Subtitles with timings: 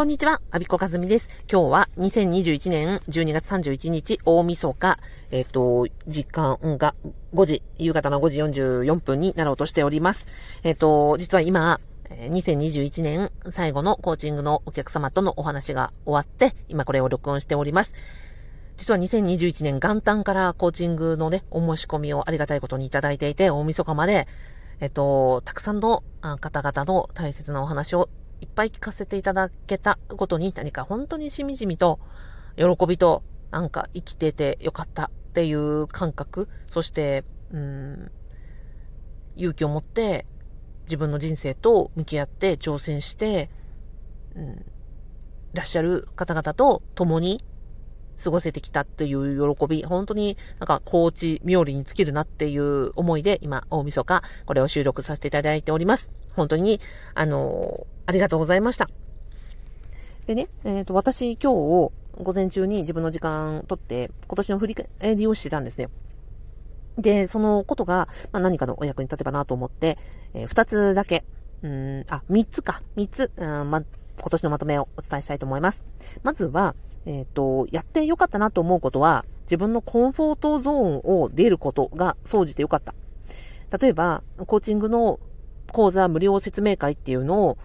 [0.00, 1.28] こんにちは、アビコカズミです。
[1.46, 4.98] 今日は2021年12月31日、大晦日、
[5.30, 6.94] えっ、ー、と、時間が
[7.34, 10.26] 5時、夕方の5時44分になろうとしております。
[10.62, 17.92] えっ、ー、と、実は今、2021年最後のコーチングのお客様とのお話が終わって、今これを録音しております。
[18.78, 24.26] 実は2021年元旦からコーチングのね、お申し込みをありがたいことにいただいていて、大晦日まで、
[24.80, 26.02] えっと、たくさんの
[26.40, 28.08] 方々の大切なお話を
[28.40, 32.00] いっぱい聞かせていただけたことに何か本当にしみじみと
[32.56, 38.10] 喜びとなんか生きててよかったっていう感覚、そして、うん、
[39.36, 40.26] 勇気を持って
[40.84, 43.50] 自分の人生と向き合って挑戦して、
[44.34, 44.56] うん、い
[45.54, 47.44] らっしゃる方々と共に
[48.22, 56.12] 過ごせてきたっていう喜び、本当になんかコーチ冥利に尽きるなっていう思いで今、大晦日、これを収録させていただいております。
[56.34, 56.80] 本当に、
[57.14, 58.88] あのありがとうございました。
[60.26, 65.88] でね、えっ、ー、と、私今日、午前中に自分の時間とって、今年の振り返りをしてたんですね。
[66.98, 69.98] で、そのことが、まあ、何かのお役に立てばなと思って、
[70.34, 71.24] えー、2つだけ、
[71.62, 73.82] うん、あ、3つか、3つ、うん、ま、
[74.20, 75.84] 今年のまとめをお伝えしたいと思います。
[76.22, 76.74] まずは、
[77.06, 82.94] えっ、ー、と、やってよかったなと思うことは、自分のコンフォートゾーンを出ることが総じてよかった。
[83.78, 85.18] 例えば、コーチングの
[85.72, 87.58] 講座無料説明会っていうのを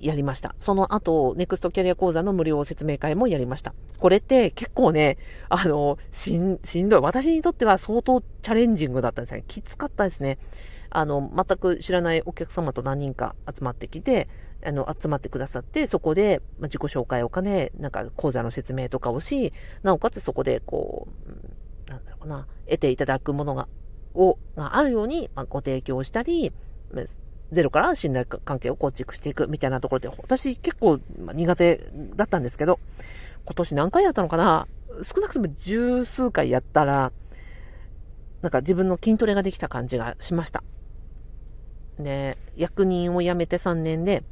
[0.00, 0.54] やりました。
[0.58, 3.74] その後、ネクストキャリア講座の無料説明会もやりました。
[3.98, 5.16] これって結構ね、
[5.48, 7.00] あの、しん、しんどい。
[7.00, 9.44] 私にとっては相当チャレンジングだったんですね。
[9.48, 10.38] きつかったですね。
[10.90, 14.28] あの、全く知らないお客様と何人か集まってきて、
[14.66, 21.08] あの、集まってくださって、そこで、ま自己紹介を兼ね、なんか講座の説明とかをし、なおかつそこで、こ
[21.88, 23.68] う、なんだろうな、得ていただくものが、
[24.14, 26.52] を、があるように、ま、ご提供したり、
[27.52, 30.98] ゼロから信頼関係を構築していくみたいなところで、私結構
[31.32, 32.80] 苦手だったんですけど、
[33.44, 34.66] 今年何回やったのかな
[35.02, 37.12] 少なくとも十数回やったら、
[38.42, 40.64] なんか自分の筋トレができた感じがしました。
[41.98, 44.24] で、役人を辞めて3年で、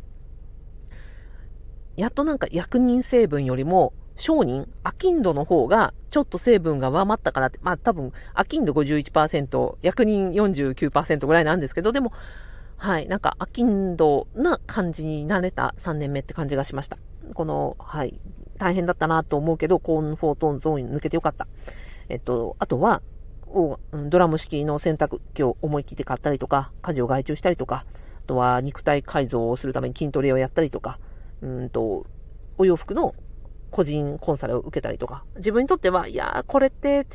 [1.96, 12.12] やっとなんか役人成分よりも、商人、アキンドの方が、ちょっと成分が上回ったかなって、まあ多分、アキンド51%、役人49%ぐらいなんですけど、でも、
[12.76, 16.98] はい、なんか、アキンドな感じになれた3年目って感じがしました。
[17.34, 18.20] この、はい、
[18.56, 21.48] 大変だったなと思うけど、コーンフォートンゾーンに抜けてよかった。
[22.08, 23.02] えっと、あとは、
[23.92, 27.84] ドラム式の洗濯機を思い切って買ったりとか、家事を外注したりとか、
[28.18, 30.98] あとは肉体改造をするために筋トレをやったりとか、
[31.44, 32.06] うんと、
[32.56, 33.14] お洋服の
[33.70, 37.06] 個人コンサルを受けたりとか、自分にとっては、いやー、これって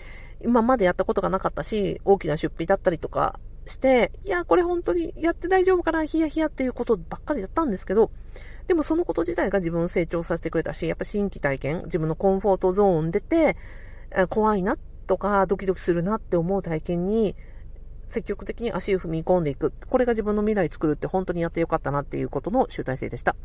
[0.41, 8.12] 今までやったことがなかったし、大きな出費だったりとかして、いやー、これ本当にやって大丈夫かな、ヒヤヒヤっていうことばっかりだったんですけど、
[8.67, 13.57] でもそのこと自体が自分を成長させてくれたし、やっぱ新規体験、自分のコンフォートゾーン出て、
[14.29, 17.35] 怖いなとかドキドキするなって思う体験に
[18.09, 19.73] 積極的に足を踏み込んでいく。
[19.88, 23.35] これが自分の未来作るって本当にやってよかったなっていうことの集大成でした。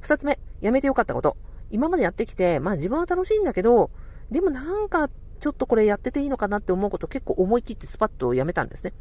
[0.00, 1.36] 二つ目、やめてよかったこと。
[1.70, 3.90] 今までやってきて、まあ自分は楽しいんだけど、
[4.30, 5.08] でもなんか
[5.40, 8.92] ちょっとこれやってていいのかなって思うこと結構思い切ってスパッとやめたんですね。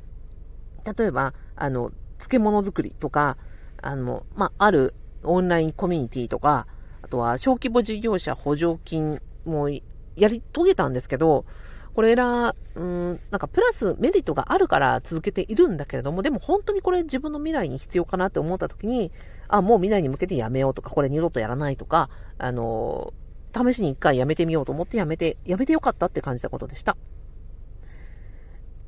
[0.97, 3.37] 例えば、あの、漬物作りとか、
[3.81, 4.93] あの、まあ、ある
[5.23, 6.67] オンラインコミュニティとか、
[7.01, 9.79] あとは小規模事業者補助金もや
[10.15, 11.45] り遂げたんですけど、
[11.93, 19.11] これら、うん、なんかプラスメリットがあるから続けているんだけれども、でも本当にこれ自分の未来に必要かなって思った時に、
[19.47, 23.13] あ、もう未来に向けてやめようとか、これ二度とやらないとか、あの、
[23.53, 26.95] 試しに一回やめてみようと思ってやめて、やめてよかったって感じたことでした。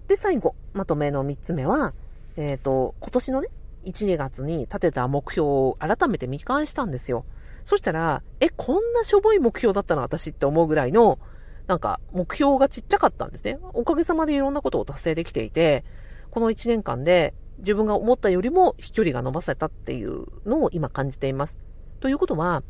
[0.08, 1.94] で、最後、まとめの3つ目は、
[2.38, 3.48] えっ、ー、と、今年のね、
[3.86, 7.26] 1、2月に立てた目標を改めて見返したんですよ。
[7.64, 11.20] そしたら、え、こんなしょぼい目標だったの私って思うぐらいの、
[11.68, 13.60] なんか、目標がちっちゃかったんですね。
[13.74, 15.84] おかげさまでいろんなことを達成できていて、
[16.30, 21.60] この1年間で自分が思ったよりも飛距離が伸ばせたっていうのを今感じています。
[22.00, 22.64] ということは、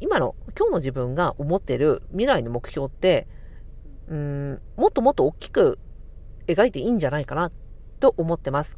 [0.00, 3.28] 今の、今日の自分が思ってる未来の目標って、
[4.08, 5.78] うん、もっともっと大きく
[6.46, 7.50] 描いていいんじゃないかな
[8.00, 8.76] と思ってます。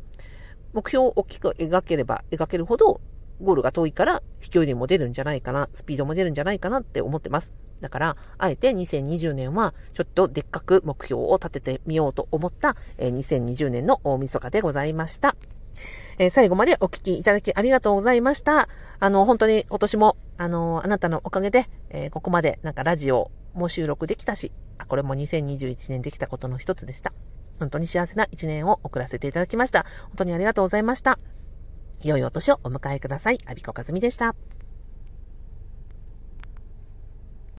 [0.73, 3.01] 目標を大きく描ければ描けるほど、
[3.43, 7.53] ゴールが遠いから飛距離も出るんじゃないかな、スピードも出るんじゃないかなって思ってます。
[7.81, 15.37] だから、あえて2020年はちょっとでっかく目標を立ててみようと思った、えー、2020年の大晦日でございました。
[16.19, 18.69] え、最後までお聞きいただきありがとうございました。
[18.99, 27.13] あの、本当に今年も、あの、あなたのおかげで、え、ここまでなんかラジオも収録できたし、あ、これも2021年できたことの一つでした。
[27.59, 29.85] 本当に幸せな一年を送らせていただきました。
[30.05, 31.19] 本当にありがとうございました。
[32.03, 33.39] 良いお年をお迎えください。
[33.47, 34.35] アビコカズミでした。